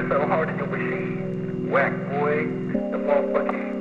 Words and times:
working 0.00 0.16
so 0.16 0.26
hard 0.26 0.48
in 0.48 0.56
your 0.56 0.66
machine. 0.66 1.70
Whack 1.70 1.92
boy, 2.08 2.46
the 2.90 2.98
motherfucking 2.98 3.74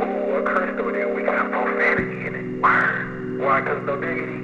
ooh, 0.00 0.36
a 0.36 0.42
curse 0.44 0.80
over 0.80 0.92
there, 0.92 1.12
we 1.14 1.22
got 1.22 1.50
profanity 1.50 2.26
in 2.26 2.34
it. 2.34 2.60
Why? 2.60 2.80
Why? 3.38 3.60
Cause 3.62 3.82
no 3.86 4.00
diggity. 4.00 4.39